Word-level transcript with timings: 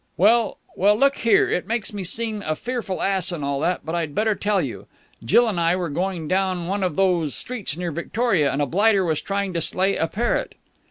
"Well.... 0.17 0.57
Well, 0.75 0.97
look 0.97 1.17
here, 1.17 1.47
it 1.47 1.67
makes 1.67 1.93
me 1.93 2.03
seem 2.03 2.41
a 2.41 2.55
fearful 2.55 3.03
ass 3.03 3.31
and 3.31 3.45
all 3.45 3.59
that, 3.59 3.85
but 3.85 3.93
I'd 3.93 4.15
better 4.15 4.33
tell 4.33 4.59
you. 4.59 4.87
Jill 5.23 5.47
and 5.47 5.59
I 5.59 5.75
were 5.75 5.91
going 5.91 6.27
down 6.27 6.65
one 6.65 6.81
of 6.81 6.95
those 6.95 7.35
streets 7.35 7.77
near 7.77 7.91
Victoria 7.91 8.51
and 8.51 8.63
a 8.63 8.65
blighter 8.65 9.05
was 9.05 9.21
trying 9.21 9.53
to 9.53 9.61
slay 9.61 9.95
a 9.97 10.07
parrot...." 10.07 10.55